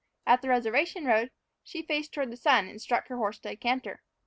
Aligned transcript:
At 0.25 0.41
the 0.41 0.49
reservation 0.49 1.05
road, 1.05 1.29
she 1.61 1.83
faced 1.83 2.11
toward 2.11 2.31
the 2.31 2.35
sun 2.35 2.67
and 2.67 2.81
struck 2.81 3.07
her 3.09 3.17
horse 3.17 3.37
to 3.41 3.49
a 3.49 3.55
canter. 3.55 4.01